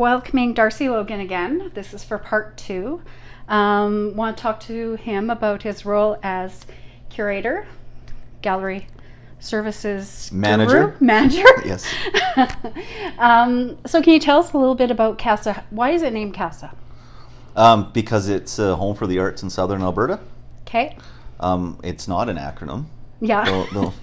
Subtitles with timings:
[0.00, 1.70] welcoming Darcy Logan again.
[1.74, 3.02] This is for part two.
[3.48, 6.64] Um, want to talk to him about his role as
[7.10, 7.66] curator,
[8.40, 8.86] gallery
[9.40, 10.86] services Manager.
[10.86, 10.96] guru?
[11.00, 11.44] manager.
[11.66, 11.86] Yes.
[13.18, 15.64] um, so, can you tell us a little bit about CASA?
[15.68, 16.74] Why is it named CASA?
[17.54, 20.18] Um, because it's a home for the arts in southern Alberta.
[20.62, 20.96] Okay.
[21.40, 22.86] Um, it's not an acronym.
[23.20, 23.44] Yeah.
[23.44, 23.94] Though- though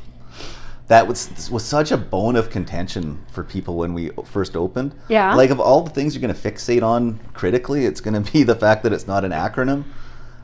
[0.87, 4.95] that was was such a bone of contention for people when we first opened.
[5.09, 5.35] Yeah.
[5.35, 8.43] Like of all the things you're going to fixate on critically, it's going to be
[8.43, 9.83] the fact that it's not an acronym.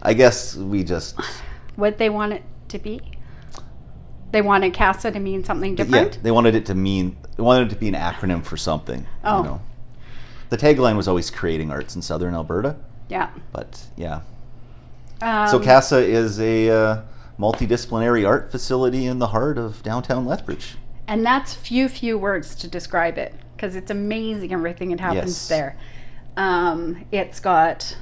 [0.02, 1.18] I guess we just
[1.76, 3.02] what they want it to be?
[4.32, 6.16] They wanted CASA to mean something different.
[6.16, 9.06] yeah they wanted it to mean they wanted it to be an acronym for something.
[9.24, 9.38] Oh.
[9.38, 9.62] You know.
[10.50, 12.76] The tagline was always creating arts in southern Alberta,
[13.10, 13.30] Yeah.
[13.52, 14.22] but yeah.
[15.22, 17.02] Um, So CASA is a uh,
[17.40, 20.76] multidisciplinary art facility in the heart of downtown Lethbridge.
[21.08, 25.48] And that's few, few words to describe it because it's amazing everything that happens Yes.
[25.48, 25.78] there.
[26.38, 27.98] Um, it's got,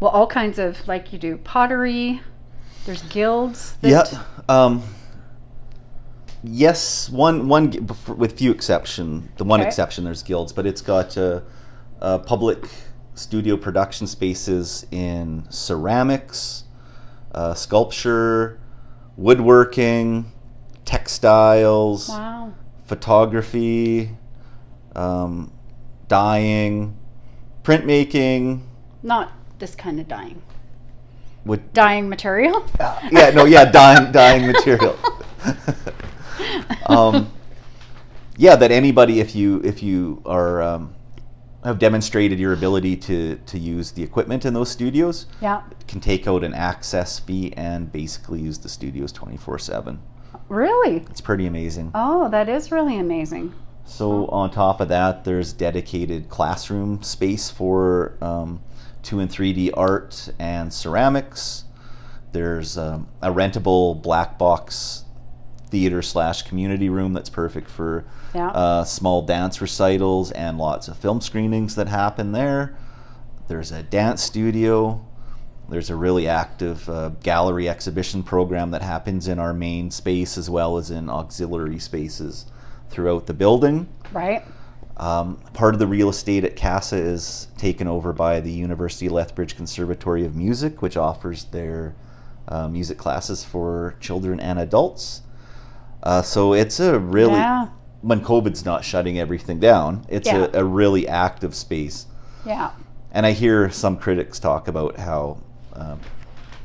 [0.00, 2.20] well, all kinds of, like you do, pottery,
[2.84, 3.76] there's guilds.
[3.80, 4.22] That, Yeah.
[4.48, 4.82] Um,
[6.44, 7.72] yes, one one
[8.16, 9.30] with few exception.
[9.36, 9.66] The one Okay.
[9.68, 11.40] exception there's guilds, but it's got uh,
[12.00, 12.68] uh, public
[13.14, 16.64] studio production spaces in ceramics,
[17.36, 18.58] uh, sculpture,
[19.16, 20.32] woodworking,
[20.84, 22.52] textiles, Wow.
[22.86, 24.10] photography,
[24.94, 25.52] um,
[26.08, 26.96] dyeing,
[27.62, 28.62] printmaking.
[29.02, 30.42] Not this kind of dyeing.
[31.44, 32.64] Would Dyeing material?
[33.12, 34.98] yeah, no, yeah, dyeing, dyeing material.
[36.86, 37.30] um,
[38.36, 40.94] yeah, that anybody, if you if you are um,
[41.66, 45.62] have demonstrated your ability to to use the equipment in those studios, yeah.
[45.88, 49.98] can take out an access fee and basically use the studios twenty four seven.
[50.48, 51.04] Really?
[51.10, 51.90] It's pretty amazing.
[51.94, 53.52] Oh, that is really amazing.
[53.84, 58.62] So on top of that, there's dedicated classroom space for um,
[59.02, 61.64] two and three D art and ceramics.
[62.32, 65.04] There's um, a rentable black box
[65.68, 68.04] theater slash community room that's perfect for
[68.34, 68.48] Yeah.
[68.50, 72.76] uh, small dance recitals and lots of film screenings that happen there.
[73.48, 75.04] There's a dance studio.
[75.68, 80.48] There's a really active uh, gallery exhibition program that happens in our main space as
[80.48, 82.46] well as in auxiliary spaces
[82.90, 83.88] throughout the building.
[84.12, 84.44] right?
[84.98, 89.12] Um, part of the real estate at CASA is taken over by the University of
[89.12, 91.94] Lethbridge Conservatory of Music, which offers their
[92.48, 95.20] uh, music classes for children and adults.
[96.02, 97.66] Uh, so it's a really, Yeah.
[98.02, 100.46] when COVID's not shutting everything down, it's Yeah.
[100.52, 102.06] a, a really active space.
[102.44, 102.70] Yeah.
[103.12, 105.38] And I hear some critics talk about how
[105.72, 105.98] um,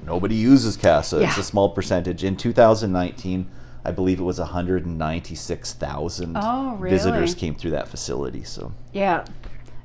[0.05, 1.21] nobody uses CASA.
[1.21, 2.23] It's a small percentage.
[2.23, 3.47] In 2019,
[3.83, 6.95] I believe it was 196,000 Oh, really?
[6.95, 8.43] visitors came through that facility.
[8.43, 9.25] So Yeah.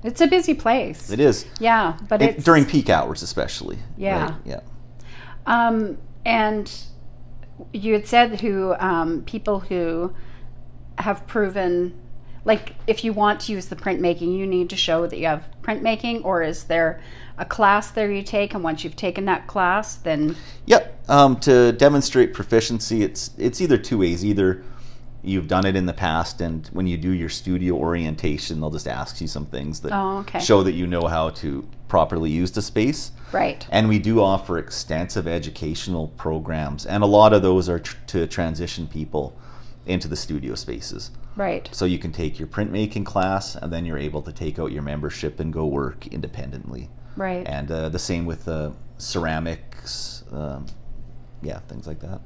[0.03, 1.11] It's a busy place.
[1.11, 3.79] it is Yeah, but it's during peak hours, especially.
[3.97, 4.25] Yeah.
[4.25, 4.35] right?
[4.45, 4.61] Yeah.
[5.47, 6.71] Um, and
[7.73, 10.15] you had said who um, people who
[10.99, 11.99] have proven,
[12.45, 15.49] like, if you want to use the printmaking, you need to show that you have
[15.63, 17.03] printmaking, or is there
[17.39, 20.37] a class there you take, and once you've taken that class, then
[20.67, 20.93] Yep.
[21.09, 24.25] Um, to demonstrate proficiency, it's it's either two ways.
[24.25, 24.65] Either
[25.27, 28.87] you've done it in the past, and when you do your studio orientation, they'll just
[28.89, 30.39] ask you some things that Oh, okay.
[30.39, 33.11] show that you know how to properly use the space.
[33.33, 37.97] right, And we do offer extensive educational programs, and a lot of those are tr-
[38.09, 39.37] to transition people
[39.85, 41.11] into the studio spaces.
[41.37, 44.71] right, So you can take your printmaking class, and then you're able to take out
[44.73, 46.89] your membership and go work independently.
[47.17, 47.47] right.
[47.47, 50.67] And uh, the same with uh, ceramics, um,
[51.43, 52.21] yeah, things like that.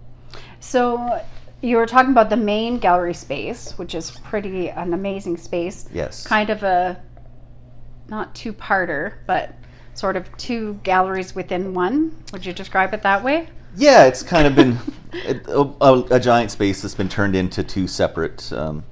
[0.60, 1.21] So
[1.62, 5.88] you were talking about the main gallery space, which is pretty an amazing space.
[5.93, 6.26] Yes.
[6.26, 7.00] Kind of a
[8.09, 9.54] not two-parter, but
[9.94, 12.16] sort of two galleries within one.
[12.32, 13.48] Would you describe it that way?
[13.76, 14.78] Yeah, it's kind of been
[15.48, 18.82] a, a, a giant space that's been turned into two separate um,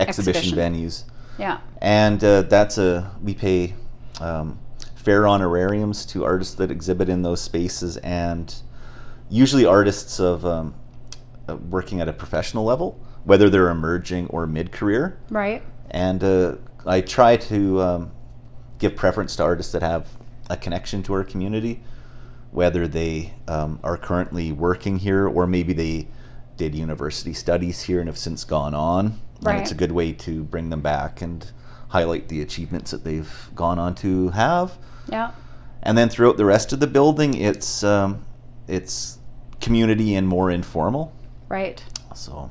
[0.00, 0.58] exhibition, Exhibition.
[0.58, 1.04] venues.
[1.38, 1.60] Yeah.
[1.80, 3.74] and uh, that's a we pay
[4.20, 4.58] um,
[4.96, 8.52] fair honorariums to artists that exhibit in those spaces and
[9.30, 10.74] usually artists of um,
[11.56, 15.18] working at a professional level whether they're emerging or mid-career.
[15.30, 15.62] Right.
[15.90, 16.56] and uh,
[16.86, 18.10] i try to um,
[18.78, 20.08] give preference to artists that have
[20.48, 21.82] a connection to our community
[22.50, 26.08] whether they um, are currently working here or maybe they
[26.56, 29.20] did university studies here and have since gone on.
[29.46, 31.48] And it's a good way to bring them back and
[31.88, 34.76] highlight the achievements that they've gone on to have.
[35.08, 35.30] Yeah.
[35.82, 38.26] and then throughout the rest of the building it's um,
[38.66, 39.18] it's
[39.60, 41.14] community and more informal
[41.48, 41.82] Right.
[42.14, 42.50] so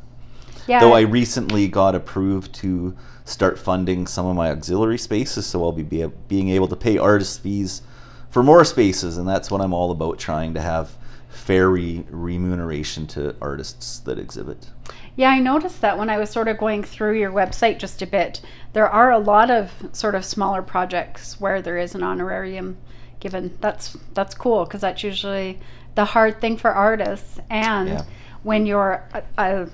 [0.68, 0.80] Yeah.
[0.80, 2.96] Though I recently got approved to
[3.26, 6.98] start funding some of my auxiliary spaces, so I'll be, be being able to pay
[6.98, 7.82] artist fees
[8.30, 10.92] for more spaces, and that's what I'm all about trying to have
[11.30, 14.70] fair re- remuneration to artists that exhibit.
[15.16, 18.08] Yeah, I noticed that when I was sort of going through your website just a
[18.08, 18.42] bit.
[18.74, 22.78] There are a lot of sort of smaller projects where there is an honorarium
[23.20, 23.58] given.
[23.60, 25.60] That's that's cool because that's usually
[25.98, 27.40] the hard thing for artists.
[27.50, 28.02] And Yeah.
[28.44, 29.68] when you're a, a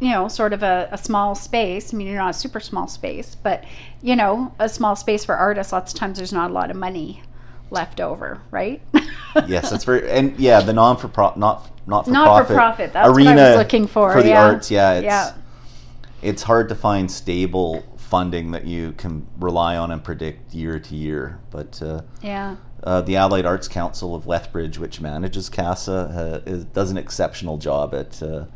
[0.00, 1.92] you know, sort of a, a small space.
[1.92, 3.64] I mean, you're not a super small space, but
[4.02, 5.72] you know, a small space for artists.
[5.72, 7.22] Lots of times, there's not a lot of money
[7.70, 8.80] left over, right?
[9.46, 12.12] yes, that's very and yeah, the non for profit, not not for profit.
[12.12, 12.92] Not profit for profit.
[12.94, 14.46] That's what I was looking for, for the yeah.
[14.46, 14.70] arts.
[14.70, 15.34] Yeah, it's Yeah.
[16.22, 20.96] it's hard to find stable funding that you can rely on and predict year to
[20.96, 21.38] year.
[21.50, 22.56] But uh, yeah.
[22.82, 27.56] uh, the Allied Arts Council of Lethbridge, which manages CASA, uh, is, does an exceptional
[27.56, 28.46] job at uh,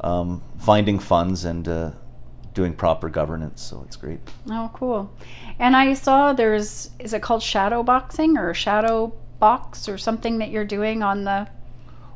[0.00, 1.92] um, finding funds and uh,
[2.52, 3.62] doing proper governance.
[3.62, 4.20] So it's great.
[4.50, 5.10] Oh, cool.
[5.58, 10.50] And I saw there's is it called shadow boxing or shadow box or something that
[10.50, 11.48] you're doing on the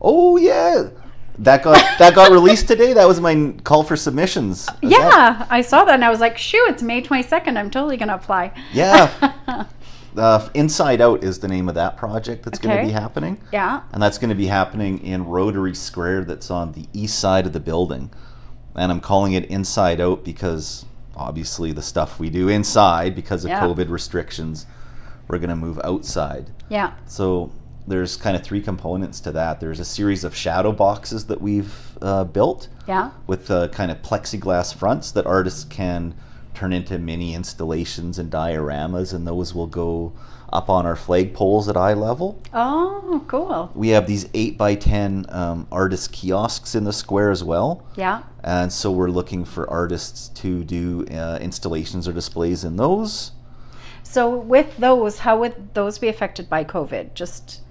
[0.03, 0.91] Oh yeah.
[1.39, 2.93] That got that got released today.
[2.93, 4.69] That was my call for submissions.
[4.83, 7.57] Is that- Yeah, I saw that and I was like, "Shoo, it's May 22nd.
[7.59, 9.65] I'm totally going to apply." Yeah.
[10.15, 13.39] Uh, Inside Out is the name of that project that's going to be happening.
[13.51, 13.81] yeah.
[13.93, 17.55] And that's going to be happening in Rotary Square, that's on the east side of
[17.55, 18.11] the building.
[18.75, 20.85] And I'm calling it Inside Out because
[21.17, 23.63] obviously the stuff we do inside, because of Yeah.
[23.63, 24.67] COVID restrictions,
[25.29, 26.51] we're going to move outside.
[26.69, 26.93] Yeah.
[27.07, 27.51] So
[27.87, 29.61] there's kind of three components to that.
[29.61, 33.11] There's a series of shadow boxes that we've uh, built Yeah.
[33.27, 36.15] with uh, kind of plexiglass fronts that artists can
[36.55, 40.13] turn into mini installations and dioramas, and those will go
[40.53, 42.39] up on our flagpoles at eye level.
[42.53, 43.71] Oh, cool.
[43.75, 47.83] We have these 8 by 10 um, artist kiosks in the square as well.
[47.97, 48.23] Yeah.
[48.45, 53.33] And so we're looking for artists to do uh, installations or displays in those.
[54.03, 57.15] So with those, how would those be affected by COVID?
[57.15, 57.63] Just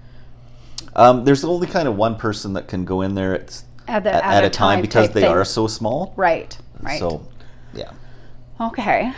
[0.94, 4.12] Um, there's only kind of one person that can go in there at, at, the,
[4.14, 5.30] at, at a time, because they thing.
[5.30, 6.12] are so small.
[6.16, 6.56] right.
[6.80, 6.98] Right.
[6.98, 7.26] So,
[7.72, 7.92] yeah.
[8.60, 9.12] okay.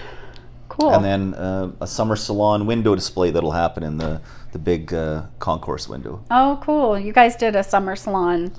[0.68, 0.90] Cool.
[0.92, 4.20] And then uh, a summer salon window display that'll happen in the,
[4.52, 6.22] the big uh, concourse window.
[6.30, 6.98] oh, cool.
[6.98, 8.52] You guys did a summer salon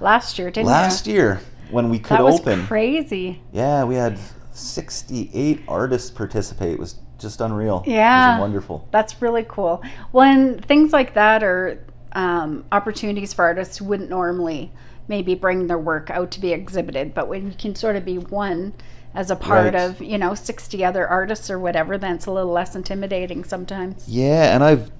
[0.00, 1.14] last year, didn't Last you?
[1.14, 1.40] Last year,
[1.70, 3.40] when we could that was open, crazy.
[3.52, 4.18] yeah, we had
[4.52, 6.74] 68 artists participate.
[6.74, 7.82] It was just unreal.
[7.86, 8.32] Yeah.
[8.32, 8.86] It was wonderful.
[8.90, 9.82] That's really cool.
[10.10, 11.82] When things like that are
[12.14, 14.70] um, opportunities for artists who wouldn't normally
[15.08, 18.18] maybe bring their work out to be exhibited, but when you can sort of be
[18.18, 18.72] one
[19.14, 19.74] as a part Right.
[19.74, 24.08] of, you know, 60 other artists or whatever, then it's a little less intimidating sometimes.
[24.08, 24.90] Yeah, and I've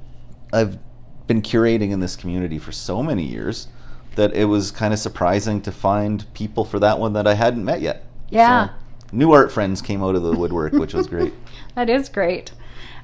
[0.52, 0.78] I've
[1.26, 3.68] been curating in this community for so many years
[4.16, 7.64] that it was kind of surprising to find people for that one that I hadn't
[7.64, 8.04] met yet.
[8.28, 8.66] Yeah.
[8.68, 8.74] So,
[9.12, 11.32] new art friends came out of the woodwork, which was great.
[11.74, 12.52] That is great.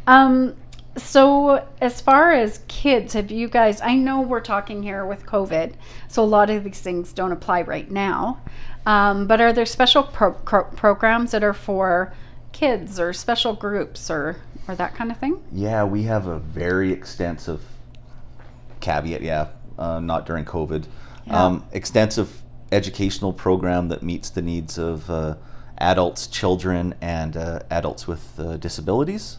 [0.06, 0.54] Um,
[0.96, 3.81] so, as far as kids, have you guys?
[3.81, 5.75] I know we're talking here with COVID,
[6.08, 8.40] so a lot of these things don't apply right now.
[8.87, 12.14] Um, but are there special pro- pro- programs that are for
[12.52, 14.37] kids or special groups or
[14.67, 15.43] or that kind of thing?
[15.52, 17.62] Yeah, we have a very extensive
[18.81, 19.23] caveat.
[19.23, 19.49] Yeah,
[19.79, 20.87] uh, not during COVID.
[21.26, 21.44] Yeah.
[21.44, 22.43] Um, extensive
[22.73, 25.37] educational program that meets the needs of uh,
[25.79, 29.38] adults, children, and uh, adults with uh, disabilities,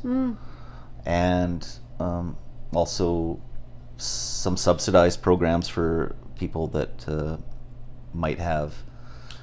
[1.09, 1.67] and
[1.99, 2.37] um,
[2.71, 3.41] also
[3.97, 7.37] some subsidized programs for people that uh,
[8.13, 8.75] might have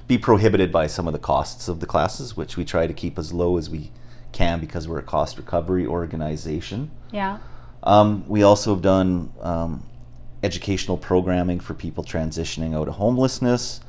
[0.06, 3.18] be prohibited by some of the costs of the classes, which we try to keep
[3.18, 3.90] as low as we
[4.30, 6.92] can because we're a cost recovery organization.
[7.10, 7.38] Yeah.
[7.82, 9.82] Um, we also have done um,
[10.44, 13.80] educational programming for people transitioning out of homelessness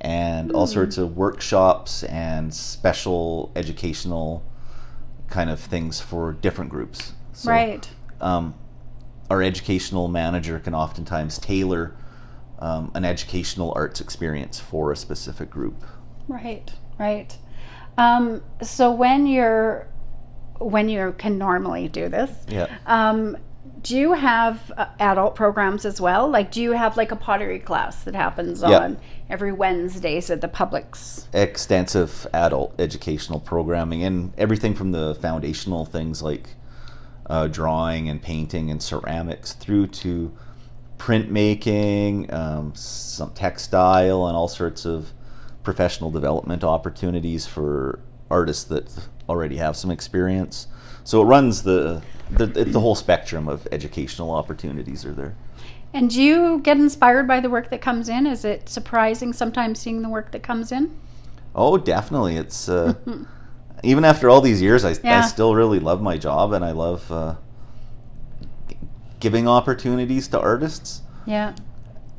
[0.00, 4.42] and all sorts of workshops and special educational
[5.32, 7.12] kind of things for different groups.
[7.32, 7.88] So, right.
[8.20, 8.54] Um,
[9.30, 11.96] our educational manager can oftentimes tailor
[12.58, 15.82] um, an educational arts experience for a specific group.
[16.28, 16.70] Right.
[16.98, 17.36] Right.
[17.96, 19.88] Um, so when you're
[20.58, 22.68] when you can normally do this, Yeah.
[22.86, 23.36] Um,
[23.82, 26.28] do you have uh, adult programs as well?
[26.28, 28.78] Like, do you have like a pottery class that happens Yeah.
[28.78, 31.26] on every Wednesdays at the Publix?
[31.32, 36.50] extensive adult educational programming and everything from the foundational things like
[37.28, 40.32] uh, drawing and painting and ceramics through to
[40.98, 45.12] printmaking, um, some textile, and all sorts of
[45.62, 47.98] professional development opportunities for
[48.30, 50.66] artists that already have some experience.
[51.04, 55.34] So it runs the the, the whole spectrum of educational opportunities are there.
[55.92, 58.26] And do you get inspired by the work that comes in?
[58.26, 60.96] Is it surprising sometimes seeing the work that comes in?
[61.54, 62.36] Oh, definitely.
[62.36, 62.94] It's uh,
[63.82, 67.10] even after all these years, I, I still really love my job, and I love
[67.12, 67.34] uh,
[68.68, 68.78] g-
[69.20, 71.02] giving opportunities to artists.
[71.26, 71.54] Yeah.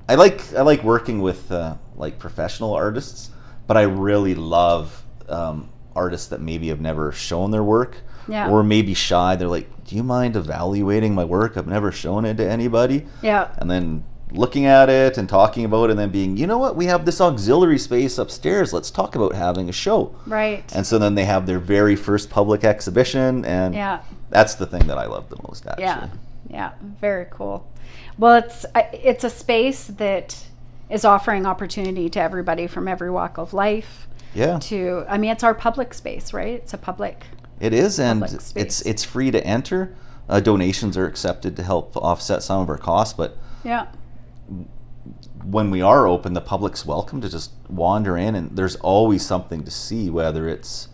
[0.08, 3.32] I like I like working with uh, like professional artists,
[3.66, 7.98] but I really love um, artists that maybe have never shown their work
[8.28, 8.50] Yeah.
[8.50, 9.36] or maybe shy.
[9.36, 11.58] They're like, "Do you mind evaluating my work?
[11.58, 13.48] I've never shown it to anybody." Yeah.
[13.58, 16.76] and then looking at it and talking about it and then being you know what
[16.76, 20.64] we have this auxiliary space upstairs let's talk about having a show Right.
[20.74, 24.00] and so then they have their very first public exhibition and yeah.
[24.32, 26.08] that's the thing that i love the most actually Yeah.
[26.50, 26.72] Yeah.
[27.00, 27.68] Very cool.
[28.18, 30.46] Well, it's it's a space that
[30.90, 34.08] is offering opportunity to everybody from every walk of life.
[34.34, 36.54] Yeah To I mean, it's our public space, right?
[36.56, 37.26] It's a public.
[37.60, 38.54] it is and space.
[38.56, 39.96] it's it's free to enter
[40.30, 43.88] uh, donations are accepted to help offset some of our costs but Yeah.
[45.44, 49.64] when we are open, the public's welcome to just wander in, and there's always something
[49.66, 50.88] to see, whether it's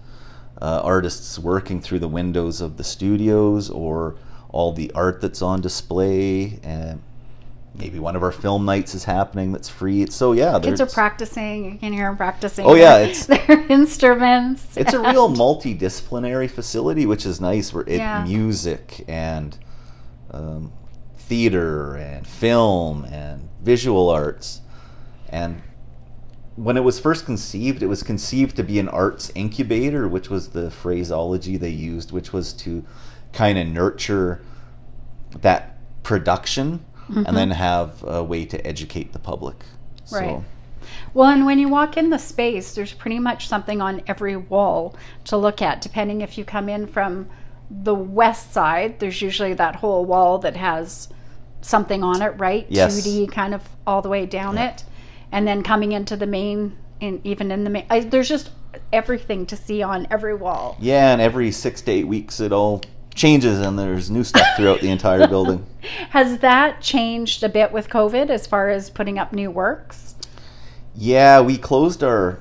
[0.61, 4.15] uh, artists working through the windows of the studios or
[4.49, 7.01] all the art that's on display, and
[7.75, 10.05] maybe one of our film nights is happening that's free.
[10.07, 11.65] So yeah, the Kids are practicing.
[11.73, 12.65] You can hear them practicing.
[12.65, 14.75] Oh, yeah, it's- their instruments.
[14.75, 17.73] It's a real multidisciplinary facility, which is nice.
[17.73, 18.23] Where it Yeah.
[18.23, 19.57] music and
[20.31, 20.71] um,
[21.17, 24.61] theater and film and visual arts,
[25.29, 25.61] and
[26.55, 30.49] when it was first conceived, it was conceived to be an arts incubator, which was
[30.49, 32.83] the phraseology they used, which was to
[33.31, 34.41] kind of nurture
[35.41, 36.83] that production
[37.15, 39.57] and then have a way to educate the public.
[39.59, 40.15] Mm-hmm.
[40.15, 40.43] Right.
[41.13, 44.95] Well, and when you walk in the space, there's pretty much something on every wall
[45.25, 47.29] to look at, depending if you come in from
[47.69, 51.09] the west side, there's usually that whole wall that has
[51.61, 52.65] something on it, right?
[52.69, 53.05] Yes.
[53.05, 54.69] 2D kind of all the way down Yeah.
[54.69, 54.83] it.
[55.31, 58.49] And then coming into the main, in, even in the main, I, there's just
[58.91, 60.77] everything to see on every wall.
[60.79, 62.81] Yeah, and every six to eight weeks it all
[63.19, 65.65] changes and there's new stuff throughout the entire building.
[66.09, 70.15] Has that changed a bit with COVID as far as putting up new works?
[70.95, 72.39] Yeah, we closed our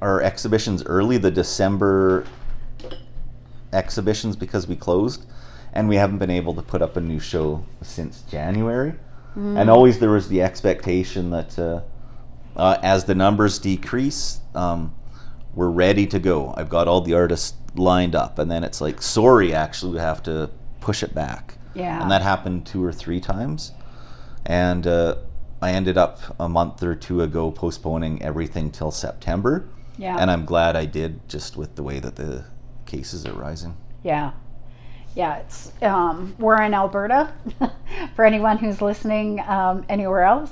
[0.00, 2.26] our exhibitions early, the December
[3.72, 5.26] exhibitions because we closed
[5.72, 8.94] and we haven't been able to put up a new show since January.
[9.58, 11.82] And always there was the expectation that uh,
[12.56, 14.94] uh, as the numbers decrease, um,
[15.56, 16.54] we're ready to go.
[16.56, 20.22] I've got all the artists lined up, and then it's like, sorry, actually, we have
[20.24, 21.54] to push it back.
[21.74, 22.00] Yeah.
[22.00, 23.72] And that happened two or three times.
[24.44, 25.16] And uh,
[25.60, 29.68] I ended up a month or two ago postponing everything till September.
[29.98, 30.16] Yeah.
[30.20, 32.44] And I'm glad I did, just with the way that the
[32.84, 33.76] cases are rising.
[34.04, 34.32] Yeah.
[35.14, 37.32] Yeah, it's um, we're in Alberta
[38.14, 40.50] for anyone who's listening um, anywhere else,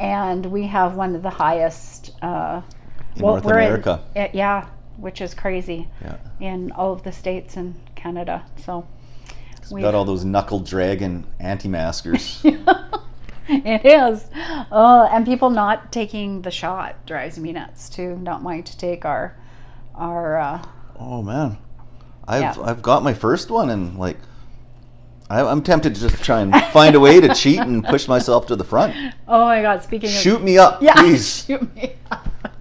[0.00, 2.12] and we have one of the highest.
[2.22, 2.62] Uh,
[3.16, 4.00] In North we're in- America.
[4.14, 4.66] uh, yeah,
[4.98, 6.16] which is crazy Yeah.
[6.40, 8.42] in all of the states and Canada.
[8.64, 8.86] So
[9.70, 12.40] We got all those knuckle dragging anti-maskers.
[13.48, 14.24] it is.
[14.70, 18.16] Oh, and people not taking the shot drives me nuts too.
[18.16, 19.36] Not wanting to take our
[19.94, 20.38] our.
[20.38, 20.62] Uh,
[21.00, 21.56] oh man,
[22.28, 22.54] I've Yeah.
[22.62, 24.18] I've got my first one and like.
[25.28, 28.46] I, I'm tempted to just try and find a way to cheat and push myself
[28.46, 28.94] to the front.
[29.26, 29.82] oh my God!
[29.82, 31.44] Speaking of Shoot me up, Yeah, please.
[31.44, 31.94] shoot me.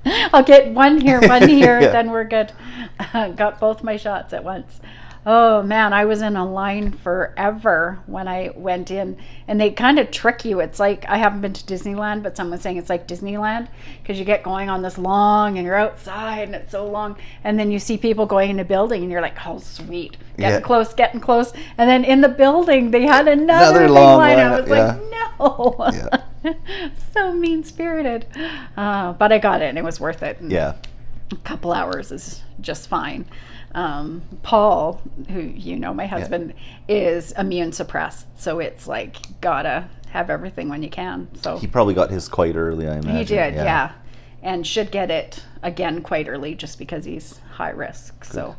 [0.34, 1.90] I'll get one here, one here, Yeah.
[1.92, 2.52] then we're good.
[3.14, 4.80] Got both my shots at once.
[5.28, 9.98] Oh man, I was in a line forever when I went in, and they kind
[9.98, 10.60] of trick you.
[10.60, 13.68] It's like I haven't been to Disneyland, but someone's saying it's like Disneyland
[14.04, 17.58] because you get going on this long, and you're outside, and it's so long, and
[17.58, 20.60] then you see people going in a building, and you're like, oh sweet, getting Yeah.
[20.60, 24.38] close, getting close, and then in the building they had another, Another long line.
[24.38, 24.86] I was yeah.
[24.86, 25.02] like,
[25.40, 26.22] no.
[27.14, 28.26] so mean spirited.
[28.78, 30.40] Uh, but I got it and it was worth it.
[30.40, 30.76] And Yeah,
[31.32, 33.26] A couple hours is just fine.
[33.74, 36.54] Um, Paul, who you know, my husband,
[36.88, 38.26] is immune suppressed.
[38.40, 41.28] So it's like, gotta have everything when you can.
[41.42, 42.88] So he probably got his quite early.
[42.88, 43.16] I imagine.
[43.18, 43.92] he did, yeah.
[44.42, 48.24] And should get it again quite early just because he's high risk.
[48.24, 48.56] So,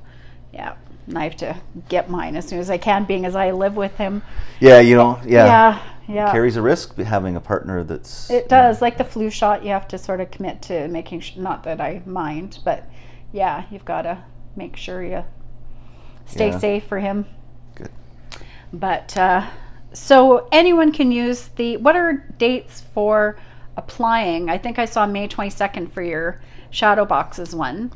[0.53, 0.75] yeah.
[1.07, 1.57] And I have to
[1.89, 4.23] get mine as soon as I can, being as I live with him.
[4.61, 5.47] Yeah, you know, yeah.
[5.47, 6.31] Yeah, yeah.
[6.33, 8.31] Carries a risk having a partner that's.
[8.31, 8.81] It does.
[8.81, 11.81] Like the flu shot, you have to sort of commit to making sure, not that
[11.81, 12.89] I mind, but
[13.33, 14.19] yeah, you've got to
[14.55, 15.25] make sure you
[16.27, 16.59] stay Yeah.
[16.59, 17.27] safe for him.
[17.75, 17.91] Good.
[18.73, 19.47] But uh,
[19.93, 23.37] so anyone can use the, what are dates for
[23.77, 24.49] applying?
[24.49, 27.93] I think I saw May 22nd for your shadow boxes one.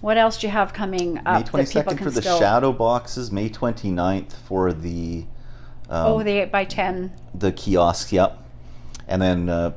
[0.00, 2.38] What else do you have coming up May that people 22nd can for the still?
[2.38, 3.30] shadow boxes.
[3.30, 5.24] May 29th for the.
[5.92, 8.38] Um, oh, the 8 by 10 the kiosk, yep.
[9.06, 9.72] And then uh,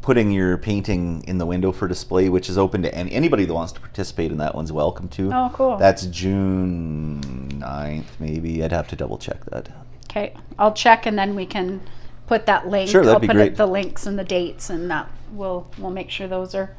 [0.00, 3.52] putting your painting in the window for display, which is open to any, anybody that
[3.52, 5.30] wants to participate in that one's welcome to.
[5.32, 5.76] Oh, cool.
[5.76, 7.20] That's June
[7.60, 8.64] 9th, maybe.
[8.64, 9.68] I'd have to double check that.
[10.10, 11.82] Okay, I'll check and then we can
[12.26, 12.88] put that link.
[12.88, 13.52] Sure, that'd I'll be put great.
[13.52, 16.74] It, the links and the dates, and that we'll we'll make sure those are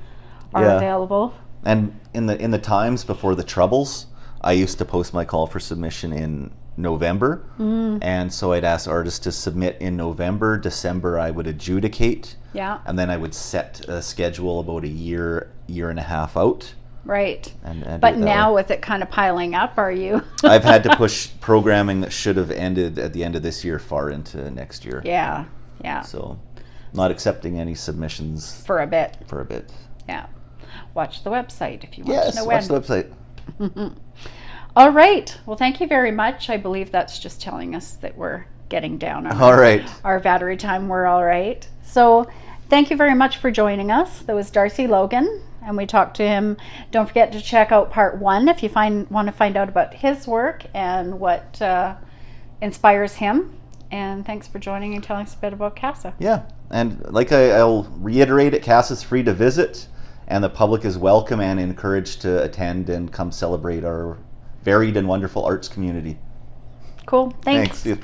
[0.55, 0.77] are Yeah.
[0.77, 1.35] available.
[1.63, 4.07] And in the in the times before the troubles,
[4.41, 7.99] I used to post my call for submission in November, Mm.
[8.01, 10.57] and so I'd ask artists to submit in November.
[10.57, 15.49] December, I would adjudicate, Yeah, and then I would set a schedule about a year
[15.67, 16.73] year and a half out.
[17.05, 17.53] right.
[17.63, 18.61] And, and But now way.
[18.61, 20.23] with it kind of piling up, are you?
[20.43, 23.77] I've had to push programming that should have ended at the end of this year
[23.79, 25.01] far into next year.
[25.05, 25.45] yeah,
[25.83, 26.39] yeah, So,
[26.93, 29.17] not accepting any submissions for a bit.
[29.27, 29.71] for a bit.
[30.07, 30.25] Yeah.
[30.95, 32.55] Watch the website if you want Yes, to know when.
[32.61, 33.03] Yes, watch the
[33.59, 33.93] website.
[34.79, 35.37] All right.
[35.45, 36.49] Well, thank you very much.
[36.49, 39.85] I believe that's just telling us that we're getting down on All right.
[40.05, 40.87] our battery time.
[40.87, 41.67] We're all right.
[41.83, 42.29] So,
[42.69, 44.19] thank you very much for joining us.
[44.19, 46.55] That was Darcy Logan, and we talked to him.
[46.91, 49.95] Don't forget to check out part one if you find want to find out about
[49.95, 51.95] his work and what uh,
[52.61, 53.59] inspires him.
[53.91, 56.13] And thanks for joining and telling us a bit about CASA.
[56.19, 59.89] Yeah, and like I, I'll reiterate it, CAS is free to visit,
[60.29, 64.17] and the public is welcome and encouraged to attend and come celebrate our
[64.63, 66.17] varied and wonderful arts community.
[67.05, 67.31] Cool.
[67.41, 67.83] Thanks.
[67.83, 68.03] Thanks.